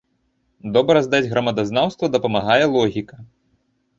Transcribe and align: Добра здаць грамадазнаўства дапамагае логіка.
Добра 0.77 0.97
здаць 1.07 1.27
грамадазнаўства 1.33 2.09
дапамагае 2.15 2.65
логіка. 2.79 3.15